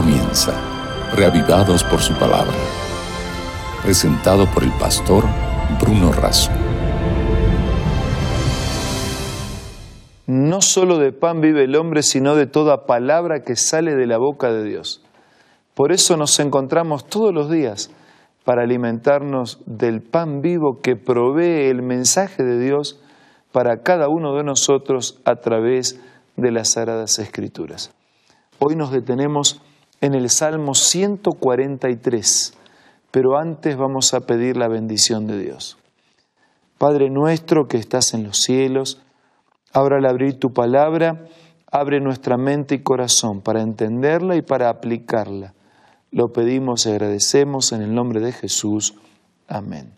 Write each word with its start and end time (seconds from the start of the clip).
comienza, 0.00 0.54
reavivados 1.16 1.82
por 1.82 1.98
su 1.98 2.14
palabra. 2.14 2.54
Presentado 3.82 4.46
por 4.46 4.62
el 4.62 4.70
pastor 4.78 5.24
Bruno 5.80 6.12
Razo. 6.12 6.52
No 10.28 10.62
solo 10.62 10.98
de 10.98 11.10
pan 11.10 11.40
vive 11.40 11.64
el 11.64 11.74
hombre, 11.74 12.04
sino 12.04 12.36
de 12.36 12.46
toda 12.46 12.86
palabra 12.86 13.42
que 13.42 13.56
sale 13.56 13.96
de 13.96 14.06
la 14.06 14.18
boca 14.18 14.52
de 14.52 14.62
Dios. 14.62 15.02
Por 15.74 15.90
eso 15.90 16.16
nos 16.16 16.38
encontramos 16.38 17.04
todos 17.04 17.34
los 17.34 17.50
días 17.50 17.90
para 18.44 18.62
alimentarnos 18.62 19.58
del 19.66 20.00
pan 20.00 20.42
vivo 20.42 20.78
que 20.80 20.94
provee 20.94 21.66
el 21.70 21.82
mensaje 21.82 22.44
de 22.44 22.60
Dios 22.60 23.00
para 23.50 23.82
cada 23.82 24.08
uno 24.08 24.36
de 24.36 24.44
nosotros 24.44 25.18
a 25.24 25.34
través 25.40 25.98
de 26.36 26.52
las 26.52 26.70
Sagradas 26.74 27.18
Escrituras. 27.18 27.90
Hoy 28.60 28.76
nos 28.76 28.92
detenemos 28.92 29.60
en 30.00 30.14
el 30.14 30.30
Salmo 30.30 30.74
143, 30.74 32.54
pero 33.10 33.36
antes 33.36 33.76
vamos 33.76 34.14
a 34.14 34.20
pedir 34.20 34.56
la 34.56 34.68
bendición 34.68 35.26
de 35.26 35.38
Dios. 35.38 35.78
Padre 36.78 37.10
nuestro 37.10 37.66
que 37.66 37.78
estás 37.78 38.14
en 38.14 38.22
los 38.22 38.38
cielos, 38.38 39.02
ahora 39.72 39.96
al 39.98 40.06
abrir 40.06 40.38
tu 40.38 40.52
palabra, 40.52 41.26
abre 41.70 42.00
nuestra 42.00 42.36
mente 42.36 42.76
y 42.76 42.82
corazón 42.82 43.40
para 43.40 43.62
entenderla 43.62 44.36
y 44.36 44.42
para 44.42 44.68
aplicarla. 44.68 45.54
Lo 46.10 46.32
pedimos 46.32 46.86
y 46.86 46.90
agradecemos 46.90 47.72
en 47.72 47.82
el 47.82 47.94
nombre 47.94 48.20
de 48.20 48.32
Jesús. 48.32 48.94
Amén. 49.48 49.92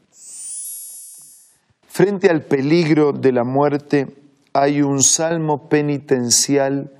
Frente 1.86 2.30
al 2.30 2.42
peligro 2.42 3.12
de 3.12 3.32
la 3.32 3.44
muerte 3.44 4.16
hay 4.52 4.80
un 4.80 5.02
salmo 5.02 5.68
penitencial 5.68 6.92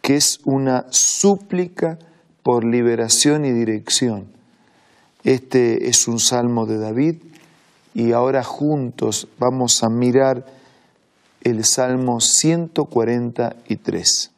que 0.00 0.16
es 0.16 0.40
una 0.44 0.86
súplica 0.90 1.98
por 2.42 2.64
liberación 2.64 3.44
y 3.44 3.52
dirección. 3.52 4.26
Este 5.24 5.88
es 5.88 6.08
un 6.08 6.18
salmo 6.18 6.66
de 6.66 6.78
David 6.78 7.16
y 7.94 8.10
ahora 8.12 8.42
juntos 8.42 9.28
vamos 9.38 9.84
a 9.84 9.88
mirar 9.88 10.44
el 11.42 11.64
Salmo 11.64 12.20
143. 12.20 14.30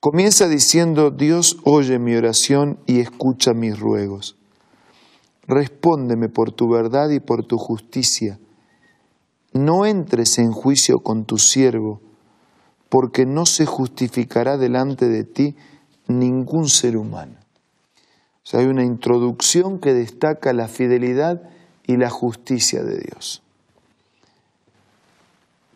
Comienza 0.00 0.48
diciendo, 0.48 1.10
Dios 1.10 1.58
oye 1.64 1.98
mi 1.98 2.14
oración 2.14 2.78
y 2.86 3.00
escucha 3.00 3.54
mis 3.54 3.78
ruegos. 3.78 4.36
Respóndeme 5.46 6.28
por 6.28 6.52
tu 6.52 6.68
verdad 6.68 7.08
y 7.10 7.20
por 7.20 7.44
tu 7.44 7.56
justicia. 7.58 8.38
No 9.52 9.86
entres 9.86 10.38
en 10.38 10.52
juicio 10.52 11.00
con 11.00 11.24
tu 11.24 11.38
siervo 11.38 12.00
porque 12.88 13.26
no 13.26 13.46
se 13.46 13.64
justificará 13.64 14.56
delante 14.56 15.08
de 15.08 15.22
ti 15.24 15.54
ningún 16.18 16.68
ser 16.68 16.96
humano. 16.96 17.42
Hay 18.52 18.66
una 18.66 18.84
introducción 18.84 19.78
que 19.78 19.94
destaca 19.94 20.52
la 20.52 20.68
fidelidad 20.68 21.42
y 21.86 21.96
la 21.96 22.10
justicia 22.10 22.82
de 22.82 22.98
Dios. 22.98 23.42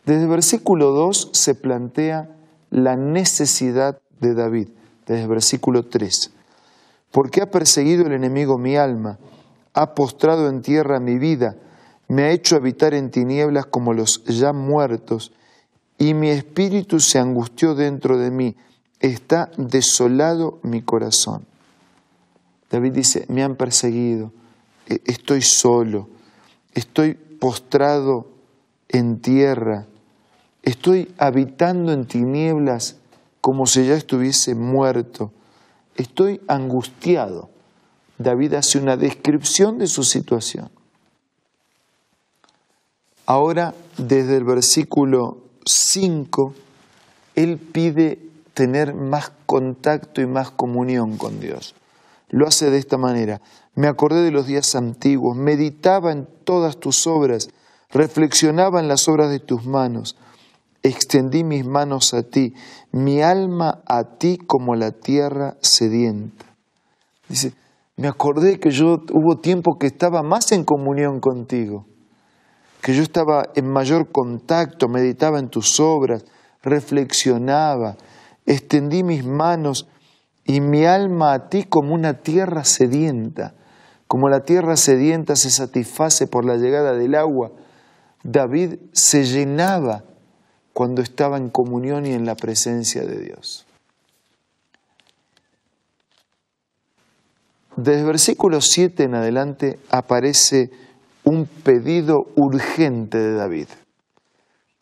Desde 0.04 0.22
el 0.22 0.28
versículo 0.28 0.90
2 0.92 1.30
se 1.32 1.54
plantea 1.54 2.36
la 2.70 2.96
necesidad 2.96 3.98
de 4.20 4.34
David, 4.34 4.68
desde 5.06 5.22
el 5.22 5.28
versículo 5.28 5.86
3. 5.86 6.32
Porque 7.10 7.40
ha 7.40 7.50
perseguido 7.50 8.06
el 8.06 8.12
enemigo 8.12 8.58
mi 8.58 8.76
alma, 8.76 9.18
ha 9.72 9.94
postrado 9.94 10.48
en 10.48 10.60
tierra 10.60 11.00
mi 11.00 11.18
vida, 11.18 11.56
me 12.08 12.24
ha 12.24 12.30
hecho 12.30 12.56
habitar 12.56 12.94
en 12.94 13.10
tinieblas 13.10 13.66
como 13.66 13.94
los 13.94 14.22
ya 14.24 14.52
muertos, 14.52 15.32
y 15.98 16.12
mi 16.12 16.28
espíritu 16.28 17.00
se 17.00 17.18
angustió 17.18 17.74
dentro 17.74 18.18
de 18.18 18.30
mí, 18.30 18.54
está 19.00 19.50
desolado 19.56 20.58
mi 20.62 20.82
corazón. 20.82 21.46
David 22.70 22.92
dice, 22.92 23.26
me 23.28 23.42
han 23.42 23.56
perseguido, 23.56 24.32
e-, 24.88 25.00
estoy 25.04 25.42
solo, 25.42 26.08
estoy 26.74 27.14
postrado 27.14 28.28
en 28.88 29.20
tierra, 29.20 29.86
estoy 30.62 31.12
habitando 31.18 31.92
en 31.92 32.06
tinieblas 32.06 32.96
como 33.40 33.66
si 33.66 33.86
ya 33.86 33.94
estuviese 33.94 34.54
muerto, 34.54 35.32
estoy 35.94 36.40
angustiado. 36.48 37.50
David 38.18 38.54
hace 38.54 38.78
una 38.78 38.96
descripción 38.96 39.78
de 39.78 39.86
su 39.86 40.02
situación. 40.02 40.70
Ahora, 43.26 43.74
desde 43.98 44.36
el 44.36 44.44
versículo 44.44 45.38
5, 45.64 46.54
él 47.34 47.58
pide 47.58 48.25
tener 48.56 48.94
más 48.94 49.32
contacto 49.44 50.22
y 50.22 50.26
más 50.26 50.50
comunión 50.50 51.18
con 51.18 51.40
Dios. 51.40 51.74
Lo 52.30 52.48
hace 52.48 52.70
de 52.70 52.78
esta 52.78 52.96
manera. 52.96 53.42
Me 53.74 53.86
acordé 53.86 54.22
de 54.22 54.30
los 54.30 54.46
días 54.46 54.74
antiguos, 54.74 55.36
meditaba 55.36 56.10
en 56.10 56.26
todas 56.44 56.78
tus 56.78 57.06
obras, 57.06 57.50
reflexionaba 57.90 58.80
en 58.80 58.88
las 58.88 59.06
obras 59.08 59.28
de 59.28 59.40
tus 59.40 59.66
manos, 59.66 60.16
extendí 60.82 61.44
mis 61.44 61.66
manos 61.66 62.14
a 62.14 62.22
ti, 62.22 62.54
mi 62.92 63.20
alma 63.20 63.82
a 63.86 64.16
ti 64.16 64.38
como 64.38 64.74
la 64.74 64.92
tierra 64.92 65.58
sedienta. 65.60 66.46
Dice, 67.28 67.52
me 67.96 68.08
acordé 68.08 68.58
que 68.58 68.70
yo 68.70 69.02
hubo 69.12 69.36
tiempo 69.36 69.76
que 69.78 69.86
estaba 69.86 70.22
más 70.22 70.50
en 70.52 70.64
comunión 70.64 71.20
contigo 71.20 71.84
que 72.86 72.94
yo 72.94 73.02
estaba 73.02 73.48
en 73.56 73.68
mayor 73.68 74.12
contacto, 74.12 74.86
meditaba 74.86 75.40
en 75.40 75.48
tus 75.48 75.80
obras, 75.80 76.24
reflexionaba, 76.62 77.96
extendí 78.46 79.02
mis 79.02 79.24
manos 79.24 79.88
y 80.44 80.60
mi 80.60 80.86
alma 80.86 81.34
a 81.34 81.48
ti 81.48 81.64
como 81.64 81.92
una 81.94 82.14
tierra 82.14 82.64
sedienta, 82.64 83.54
como 84.06 84.28
la 84.28 84.40
tierra 84.40 84.76
sedienta 84.76 85.34
se 85.34 85.50
satisface 85.50 86.28
por 86.28 86.44
la 86.44 86.56
llegada 86.56 86.94
del 86.94 87.16
agua. 87.16 87.50
David 88.22 88.76
se 88.92 89.24
llenaba 89.24 90.04
cuando 90.72 91.02
estaba 91.02 91.36
en 91.36 91.50
comunión 91.50 92.06
y 92.06 92.12
en 92.12 92.24
la 92.24 92.36
presencia 92.36 93.04
de 93.04 93.18
Dios. 93.18 93.66
Desde 97.76 98.00
el 98.00 98.06
versículo 98.06 98.60
7 98.60 99.02
en 99.02 99.14
adelante 99.16 99.78
aparece 99.90 100.70
un 101.24 101.46
pedido 101.46 102.26
urgente 102.36 103.18
de 103.18 103.34
David. 103.34 103.68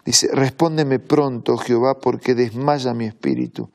Dice, 0.05 0.29
respóndeme 0.33 0.99
pronto, 0.99 1.57
Jehová, 1.57 1.99
porque 1.99 2.35
desmaya 2.35 2.93
mi 2.93 3.07
espíritu. 3.07 3.71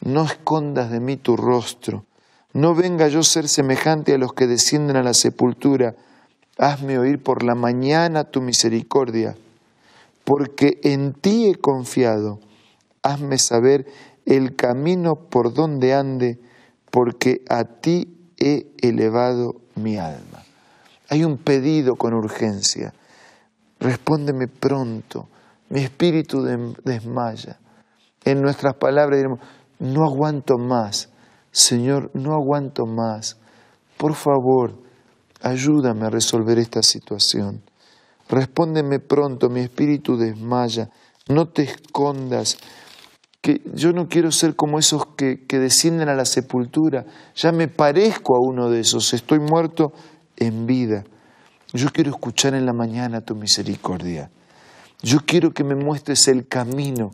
No 0.00 0.24
escondas 0.24 0.90
de 0.90 1.00
mí 1.00 1.16
tu 1.16 1.36
rostro. 1.36 2.04
No 2.52 2.74
venga 2.74 3.08
yo 3.08 3.22
ser 3.22 3.48
semejante 3.48 4.14
a 4.14 4.18
los 4.18 4.32
que 4.32 4.46
descienden 4.46 4.96
a 4.96 5.02
la 5.02 5.14
sepultura. 5.14 5.94
Hazme 6.56 6.98
oír 6.98 7.22
por 7.22 7.44
la 7.44 7.54
mañana 7.54 8.24
tu 8.24 8.40
misericordia, 8.40 9.36
porque 10.24 10.80
en 10.82 11.12
ti 11.12 11.48
he 11.48 11.54
confiado. 11.54 12.40
Hazme 13.02 13.38
saber 13.38 13.86
el 14.26 14.56
camino 14.56 15.16
por 15.16 15.54
donde 15.54 15.94
ande, 15.94 16.40
porque 16.90 17.42
a 17.48 17.64
ti 17.64 18.16
he 18.38 18.66
elevado 18.80 19.60
mi 19.76 19.96
alma. 19.96 20.42
Hay 21.08 21.24
un 21.24 21.38
pedido 21.38 21.96
con 21.96 22.14
urgencia. 22.14 22.92
Respóndeme 23.78 24.48
pronto. 24.48 25.28
Mi 25.70 25.80
espíritu 25.80 26.42
desmaya. 26.84 27.58
En 28.24 28.40
nuestras 28.42 28.74
palabras 28.74 29.18
diremos, 29.18 29.40
no 29.78 30.04
aguanto 30.04 30.58
más. 30.58 31.10
Señor, 31.50 32.10
no 32.14 32.34
aguanto 32.34 32.86
más. 32.86 33.38
Por 33.96 34.14
favor, 34.14 34.74
ayúdame 35.42 36.06
a 36.06 36.10
resolver 36.10 36.58
esta 36.58 36.82
situación. 36.82 37.62
Respóndeme 38.28 38.98
pronto, 38.98 39.48
mi 39.48 39.60
espíritu 39.60 40.16
desmaya. 40.16 40.90
No 41.28 41.48
te 41.48 41.62
escondas. 41.62 42.58
Que 43.40 43.62
yo 43.74 43.92
no 43.92 44.08
quiero 44.08 44.32
ser 44.32 44.56
como 44.56 44.78
esos 44.78 45.06
que, 45.16 45.46
que 45.46 45.58
descienden 45.58 46.08
a 46.08 46.14
la 46.14 46.24
sepultura. 46.24 47.06
Ya 47.34 47.52
me 47.52 47.68
parezco 47.68 48.36
a 48.36 48.40
uno 48.40 48.68
de 48.68 48.80
esos. 48.80 49.14
Estoy 49.14 49.38
muerto 49.38 49.92
en 50.36 50.66
vida. 50.66 51.04
Yo 51.72 51.88
quiero 51.90 52.10
escuchar 52.10 52.54
en 52.54 52.66
la 52.66 52.72
mañana 52.72 53.20
tu 53.20 53.34
misericordia. 53.34 54.30
Yo 55.02 55.18
quiero 55.24 55.52
que 55.52 55.64
me 55.64 55.74
muestres 55.74 56.28
el 56.28 56.48
camino. 56.48 57.12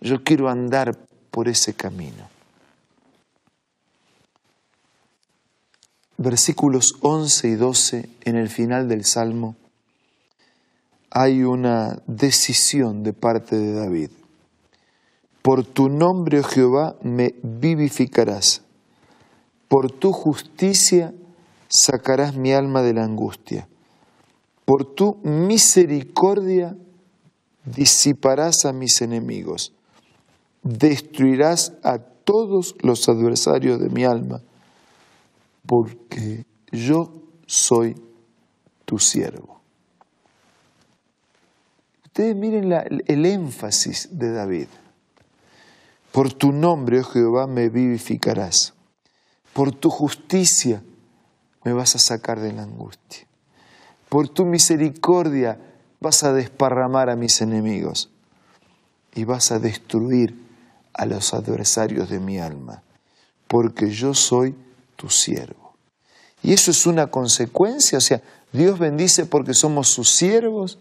Yo 0.00 0.24
quiero 0.24 0.48
andar 0.48 0.96
por 1.30 1.48
ese 1.48 1.74
camino. 1.74 2.28
Versículos 6.16 6.94
11 7.00 7.48
y 7.48 7.54
12 7.54 8.08
en 8.24 8.36
el 8.36 8.48
final 8.48 8.88
del 8.88 9.04
Salmo 9.04 9.56
hay 11.10 11.42
una 11.42 12.02
decisión 12.06 13.02
de 13.02 13.12
parte 13.12 13.56
de 13.56 13.72
David. 13.72 14.10
Por 15.42 15.64
tu 15.64 15.88
nombre, 15.88 16.40
oh 16.40 16.42
Jehová, 16.42 16.96
me 17.02 17.34
vivificarás. 17.42 18.62
Por 19.68 19.90
tu 19.90 20.12
justicia 20.12 21.14
sacarás 21.68 22.34
mi 22.34 22.52
alma 22.52 22.82
de 22.82 22.94
la 22.94 23.04
angustia. 23.04 23.68
Por 24.64 24.84
tu 24.84 25.18
misericordia 25.22 26.76
disiparás 27.74 28.64
a 28.64 28.72
mis 28.72 29.00
enemigos, 29.02 29.72
destruirás 30.62 31.72
a 31.82 31.98
todos 31.98 32.74
los 32.80 33.08
adversarios 33.08 33.80
de 33.80 33.88
mi 33.88 34.04
alma, 34.04 34.42
porque 35.66 36.44
yo 36.70 37.12
soy 37.46 37.96
tu 38.84 38.98
siervo. 38.98 39.60
Ustedes 42.04 42.34
miren 42.34 42.72
el 43.06 43.26
énfasis 43.26 44.08
de 44.12 44.32
David. 44.32 44.66
Por 46.10 46.32
tu 46.32 46.52
nombre, 46.52 47.00
oh 47.00 47.04
Jehová, 47.04 47.46
me 47.46 47.68
vivificarás. 47.68 48.74
Por 49.52 49.72
tu 49.72 49.90
justicia 49.90 50.82
me 51.64 51.72
vas 51.72 51.94
a 51.94 51.98
sacar 51.98 52.40
de 52.40 52.52
la 52.52 52.62
angustia. 52.62 53.26
Por 54.08 54.28
tu 54.28 54.44
misericordia 54.44 55.60
vas 56.00 56.22
a 56.24 56.32
desparramar 56.32 57.10
a 57.10 57.16
mis 57.16 57.40
enemigos 57.40 58.10
y 59.14 59.24
vas 59.24 59.50
a 59.50 59.58
destruir 59.58 60.34
a 60.94 61.06
los 61.06 61.34
adversarios 61.34 62.08
de 62.08 62.20
mi 62.20 62.38
alma, 62.38 62.82
porque 63.46 63.90
yo 63.90 64.14
soy 64.14 64.54
tu 64.96 65.08
siervo. 65.08 65.74
Y 66.42 66.52
eso 66.52 66.70
es 66.70 66.86
una 66.86 67.08
consecuencia, 67.08 67.98
o 67.98 68.00
sea, 68.00 68.22
Dios 68.52 68.78
bendice 68.78 69.26
porque 69.26 69.54
somos 69.54 69.88
sus 69.88 70.10
siervos 70.10 70.78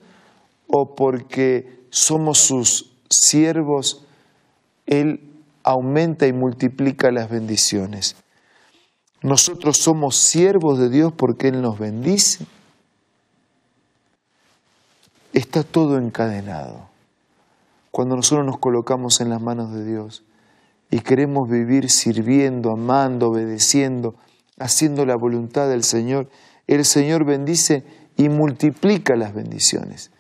o 0.68 0.96
porque 0.96 1.86
somos 1.90 2.40
sus 2.40 2.92
siervos, 3.10 4.06
Él 4.86 5.34
aumenta 5.64 6.28
y 6.28 6.34
multiplica 6.34 7.12
las 7.12 7.30
bendiciones. 7.30 8.16
Nosotros 9.22 9.78
somos 9.78 10.16
siervos 10.16 10.80
de 10.80 10.90
Dios 10.90 11.12
porque 11.16 11.50
Él 11.50 11.62
nos 11.62 11.80
bendice. 11.80 12.46
Está 15.34 15.64
todo 15.64 15.98
encadenado. 15.98 16.90
Cuando 17.92 18.16
nosotros 18.16 18.46
nos 18.46 18.60
colocamos 18.60 19.22
en 19.22 19.30
las 19.30 19.42
manos 19.42 19.74
de 19.74 19.84
Dios 19.84 20.24
y 20.90 21.00
queremos 21.00 21.50
vivir 21.50 21.90
sirviendo, 21.90 22.72
amando, 22.72 23.30
obedeciendo, 23.30 24.16
haciendo 24.58 25.06
la 25.06 25.16
voluntad 25.16 25.68
del 25.68 25.84
Señor, 25.84 26.30
el 26.68 26.86
Señor 26.86 27.26
bendice 27.26 27.84
y 28.16 28.30
multiplica 28.30 29.16
las 29.16 29.34
bendiciones. 29.34 30.12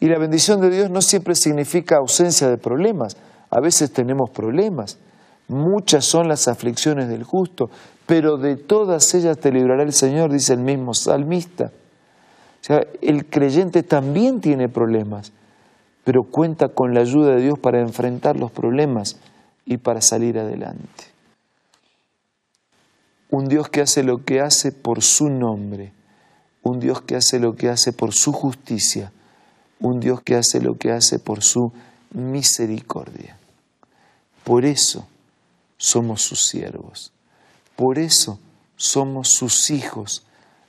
Y 0.00 0.06
la 0.06 0.18
bendición 0.18 0.60
de 0.60 0.70
Dios 0.70 0.90
no 0.90 1.00
siempre 1.00 1.34
significa 1.34 1.96
ausencia 1.96 2.48
de 2.48 2.58
problemas. 2.58 3.16
A 3.50 3.60
veces 3.60 3.92
tenemos 3.92 4.30
problemas. 4.30 4.98
Muchas 5.48 6.04
son 6.04 6.28
las 6.28 6.48
aflicciones 6.48 7.08
del 7.08 7.24
justo, 7.24 7.70
pero 8.06 8.36
de 8.36 8.56
todas 8.56 9.14
ellas 9.14 9.38
te 9.38 9.50
librará 9.50 9.82
el 9.82 9.92
Señor, 9.92 10.32
dice 10.32 10.54
el 10.54 10.60
mismo 10.60 10.94
salmista. 10.94 11.70
O 12.64 12.66
sea, 12.66 12.86
el 13.02 13.26
creyente 13.26 13.82
también 13.82 14.40
tiene 14.40 14.70
problemas, 14.70 15.32
pero 16.02 16.22
cuenta 16.24 16.70
con 16.70 16.94
la 16.94 17.00
ayuda 17.00 17.34
de 17.34 17.42
Dios 17.42 17.58
para 17.58 17.82
enfrentar 17.82 18.38
los 18.38 18.50
problemas 18.50 19.18
y 19.66 19.76
para 19.76 20.00
salir 20.00 20.38
adelante. 20.38 21.04
Un 23.28 23.48
Dios 23.48 23.68
que 23.68 23.82
hace 23.82 24.02
lo 24.02 24.24
que 24.24 24.40
hace 24.40 24.72
por 24.72 25.02
su 25.02 25.28
nombre, 25.28 25.92
un 26.62 26.80
Dios 26.80 27.02
que 27.02 27.16
hace 27.16 27.38
lo 27.38 27.54
que 27.54 27.68
hace 27.68 27.92
por 27.92 28.14
su 28.14 28.32
justicia, 28.32 29.12
un 29.78 30.00
Dios 30.00 30.22
que 30.22 30.34
hace 30.34 30.62
lo 30.62 30.78
que 30.78 30.90
hace 30.90 31.18
por 31.18 31.42
su 31.42 31.70
misericordia. 32.12 33.36
Por 34.42 34.64
eso 34.64 35.06
somos 35.76 36.22
sus 36.22 36.46
siervos, 36.46 37.12
por 37.76 37.98
eso 37.98 38.38
somos 38.76 39.28
sus 39.34 39.68
hijos, 39.68 40.24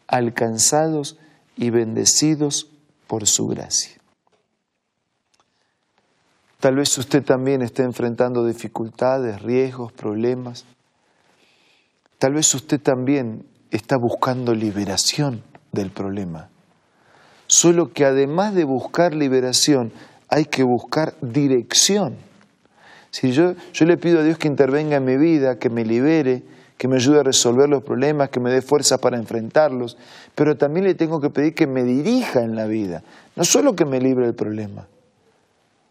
alcanzados 0.08 1.18
y 1.56 1.70
bendecidos 1.70 2.70
por 3.08 3.28
su 3.28 3.48
gracia. 3.48 3.96
Tal 6.60 6.76
vez 6.76 6.98
usted 6.98 7.24
también 7.24 7.62
esté 7.62 7.84
enfrentando 7.84 8.46
dificultades, 8.46 9.42
riesgos, 9.42 9.92
problemas. 9.92 10.66
Tal 12.18 12.34
vez 12.34 12.54
usted 12.56 12.82
también 12.82 13.46
está 13.70 13.98
buscando 13.98 14.56
liberación 14.56 15.44
del 15.72 15.92
problema. 15.92 16.50
Solo 17.48 17.94
que 17.94 18.06
además 18.06 18.56
de 18.56 18.64
buscar 18.64 19.14
liberación, 19.14 19.92
hay 20.30 20.46
que 20.46 20.64
buscar 20.64 21.14
dirección. 21.22 22.16
Si 23.12 23.32
yo, 23.32 23.54
yo 23.74 23.86
le 23.86 23.98
pido 23.98 24.20
a 24.20 24.24
Dios 24.24 24.38
que 24.38 24.48
intervenga 24.48 24.98
en 24.98 25.06
mi 25.06 25.18
vida, 25.18 25.60
que 25.60 25.70
me 25.70 25.86
libere, 25.86 26.44
que 26.78 26.88
me 26.88 26.96
ayude 26.96 27.20
a 27.20 27.24
resolver 27.24 27.70
los 27.70 27.84
problemas, 27.84 28.30
que 28.30 28.40
me 28.40 28.52
dé 28.52 28.62
fuerza 28.62 28.98
para 28.98 29.18
enfrentarlos, 29.18 29.98
pero 30.34 30.58
también 30.58 30.86
le 30.86 30.96
tengo 30.96 31.22
que 31.22 31.30
pedir 31.30 31.56
que 31.56 31.68
me 31.68 31.84
dirija 31.84 32.42
en 32.42 32.56
la 32.56 32.66
vida, 32.66 33.04
no 33.36 33.44
solo 33.46 33.76
que 33.76 33.86
me 33.86 34.00
libre 34.00 34.26
del 34.26 34.36
problema, 34.36 34.88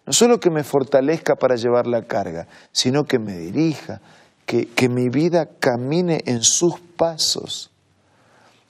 no 0.06 0.12
solo 0.12 0.38
que 0.38 0.50
me 0.50 0.62
fortalezca 0.62 1.36
para 1.36 1.56
llevar 1.56 1.86
la 1.86 2.02
carga, 2.02 2.46
sino 2.72 3.04
que 3.04 3.18
me 3.18 3.38
dirija, 3.38 4.00
que, 4.44 4.66
que 4.66 4.90
mi 4.90 5.08
vida 5.08 5.48
camine 5.58 6.22
en 6.26 6.42
sus 6.42 6.78
pasos, 6.78 7.70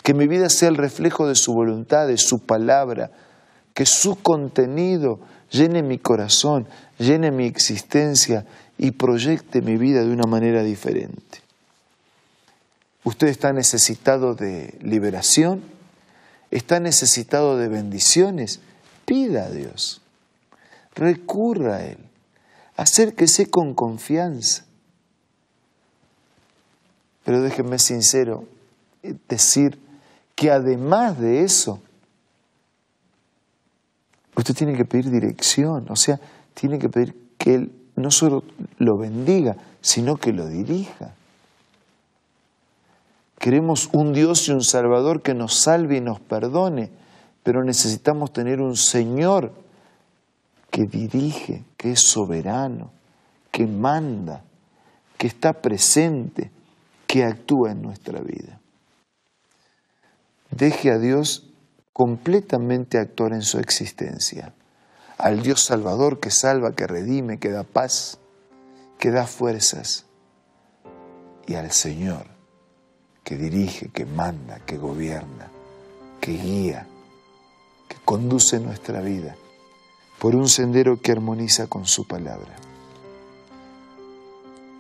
que 0.02 0.14
mi 0.14 0.28
vida 0.28 0.48
sea 0.48 0.68
el 0.68 0.76
reflejo 0.76 1.26
de 1.26 1.34
su 1.34 1.52
voluntad, 1.52 2.06
de 2.06 2.18
su 2.18 2.46
palabra, 2.46 3.10
que 3.72 3.86
su 3.86 4.22
contenido 4.22 5.18
llene 5.50 5.82
mi 5.82 5.98
corazón, 5.98 6.68
llene 6.98 7.32
mi 7.32 7.46
existencia 7.46 8.46
y 8.78 8.92
proyecte 8.92 9.62
mi 9.62 9.76
vida 9.76 10.02
de 10.04 10.12
una 10.12 10.28
manera 10.28 10.62
diferente. 10.62 11.43
Usted 13.04 13.28
está 13.28 13.52
necesitado 13.52 14.34
de 14.34 14.76
liberación, 14.80 15.62
está 16.50 16.80
necesitado 16.80 17.56
de 17.58 17.68
bendiciones, 17.68 18.60
pida 19.04 19.44
a 19.44 19.50
Dios 19.50 20.00
recurra 20.94 21.76
a 21.76 21.84
Él, 21.84 21.98
acérquese 22.76 23.50
con 23.50 23.74
confianza. 23.74 24.64
Pero 27.24 27.42
déjenme 27.42 27.78
sincero, 27.78 28.44
decir 29.28 29.78
que 30.34 30.50
además 30.50 31.18
de 31.18 31.42
eso, 31.42 31.80
usted 34.36 34.54
tiene 34.54 34.76
que 34.76 34.84
pedir 34.84 35.10
dirección, 35.10 35.86
o 35.90 35.96
sea, 35.96 36.20
tiene 36.54 36.78
que 36.78 36.88
pedir 36.88 37.16
que 37.38 37.54
Él 37.54 37.72
no 37.96 38.10
solo 38.10 38.44
lo 38.78 38.98
bendiga, 38.98 39.56
sino 39.80 40.16
que 40.16 40.32
lo 40.32 40.48
dirija. 40.48 41.14
Queremos 43.44 43.90
un 43.92 44.14
Dios 44.14 44.48
y 44.48 44.52
un 44.52 44.62
Salvador 44.62 45.20
que 45.20 45.34
nos 45.34 45.60
salve 45.60 45.98
y 45.98 46.00
nos 46.00 46.18
perdone, 46.18 46.90
pero 47.42 47.62
necesitamos 47.62 48.32
tener 48.32 48.62
un 48.62 48.74
Señor 48.74 49.52
que 50.70 50.84
dirige, 50.90 51.62
que 51.76 51.92
es 51.92 52.00
soberano, 52.00 52.90
que 53.50 53.66
manda, 53.66 54.42
que 55.18 55.26
está 55.26 55.52
presente, 55.52 56.50
que 57.06 57.22
actúa 57.22 57.72
en 57.72 57.82
nuestra 57.82 58.18
vida. 58.22 58.62
Deje 60.50 60.90
a 60.90 60.96
Dios 60.96 61.46
completamente 61.92 62.96
actuar 62.96 63.34
en 63.34 63.42
su 63.42 63.58
existencia, 63.58 64.54
al 65.18 65.42
Dios 65.42 65.60
Salvador 65.60 66.18
que 66.18 66.30
salva, 66.30 66.72
que 66.72 66.86
redime, 66.86 67.38
que 67.38 67.50
da 67.50 67.62
paz, 67.62 68.16
que 68.98 69.10
da 69.10 69.26
fuerzas, 69.26 70.06
y 71.46 71.56
al 71.56 71.70
Señor 71.72 72.33
que 73.24 73.36
dirige, 73.36 73.88
que 73.88 74.04
manda, 74.04 74.60
que 74.60 74.76
gobierna, 74.76 75.48
que 76.20 76.32
guía, 76.32 76.86
que 77.88 77.96
conduce 78.04 78.60
nuestra 78.60 79.00
vida 79.00 79.34
por 80.18 80.36
un 80.36 80.48
sendero 80.48 81.00
que 81.00 81.12
armoniza 81.12 81.66
con 81.66 81.86
su 81.86 82.06
palabra. 82.06 82.54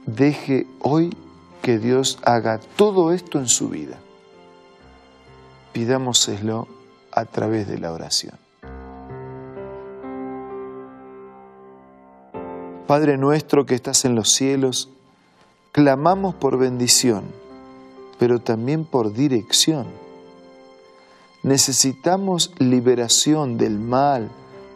Deje 0.06 0.66
hoy 0.80 1.16
que 1.62 1.78
Dios 1.78 2.18
haga 2.24 2.60
todo 2.76 3.12
esto 3.12 3.38
en 3.38 3.48
su 3.48 3.70
vida. 3.70 3.98
Pidámoselo 5.72 6.68
a 7.10 7.24
través 7.24 7.66
de 7.66 7.78
la 7.78 7.92
oración. 7.92 8.38
Padre 12.86 13.16
nuestro 13.16 13.64
que 13.64 13.74
estás 13.74 14.04
en 14.04 14.14
los 14.14 14.30
cielos, 14.30 14.90
clamamos 15.72 16.34
por 16.34 16.58
bendición, 16.58 17.24
pero 18.18 18.38
también 18.38 18.84
por 18.84 19.12
dirección. 19.12 19.86
Necesitamos 21.42 22.52
liberación 22.58 23.58
del 23.58 23.78
mal, 23.78 24.30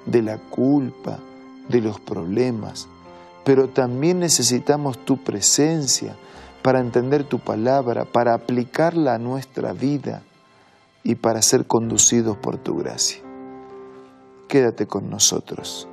de 0.07 0.23
la 0.23 0.38
culpa, 0.38 1.18
de 1.68 1.80
los 1.80 2.00
problemas, 2.00 2.88
pero 3.45 3.68
también 3.68 4.18
necesitamos 4.18 4.99
tu 4.99 5.23
presencia 5.23 6.16
para 6.62 6.80
entender 6.80 7.25
tu 7.25 7.38
palabra, 7.38 8.04
para 8.04 8.35
aplicarla 8.35 9.14
a 9.14 9.18
nuestra 9.18 9.73
vida 9.73 10.23
y 11.02 11.14
para 11.14 11.40
ser 11.40 11.66
conducidos 11.66 12.37
por 12.37 12.59
tu 12.59 12.76
gracia. 12.76 13.23
Quédate 14.49 14.87
con 14.87 15.09
nosotros, 15.09 15.88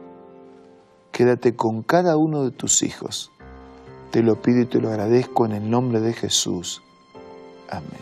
quédate 1.11 1.55
con 1.55 1.83
cada 1.83 2.17
uno 2.17 2.43
de 2.43 2.51
tus 2.51 2.83
hijos. 2.83 3.31
Te 4.11 4.23
lo 4.23 4.41
pido 4.41 4.61
y 4.61 4.65
te 4.65 4.79
lo 4.79 4.89
agradezco 4.89 5.45
en 5.45 5.53
el 5.53 5.69
nombre 5.69 5.99
de 5.99 6.13
Jesús. 6.13 6.81
Amén. 7.69 8.01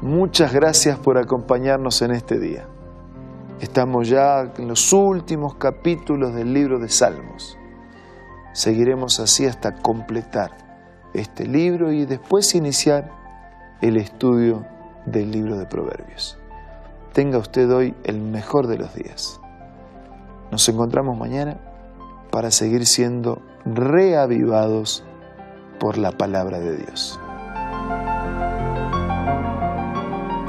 Muchas 0.00 0.52
gracias 0.52 0.98
por 0.98 1.18
acompañarnos 1.18 2.02
en 2.02 2.10
este 2.10 2.38
día. 2.38 2.66
Estamos 3.60 4.08
ya 4.08 4.52
en 4.58 4.68
los 4.68 4.92
últimos 4.92 5.54
capítulos 5.54 6.34
del 6.34 6.52
libro 6.52 6.78
de 6.78 6.88
Salmos. 6.88 7.56
Seguiremos 8.52 9.20
así 9.20 9.46
hasta 9.46 9.74
completar 9.74 10.50
este 11.14 11.46
libro 11.46 11.92
y 11.92 12.04
después 12.04 12.54
iniciar 12.54 13.10
el 13.80 13.96
estudio 13.96 14.66
del 15.06 15.30
libro 15.30 15.56
de 15.56 15.66
Proverbios. 15.66 16.38
Tenga 17.12 17.38
usted 17.38 17.70
hoy 17.72 17.94
el 18.04 18.20
mejor 18.20 18.66
de 18.66 18.76
los 18.76 18.94
días. 18.94 19.40
Nos 20.50 20.68
encontramos 20.68 21.16
mañana 21.16 21.58
para 22.30 22.50
seguir 22.50 22.86
siendo 22.86 23.40
reavivados 23.64 25.04
por 25.78 25.96
la 25.96 26.12
palabra 26.12 26.58
de 26.58 26.76
Dios. 26.76 27.18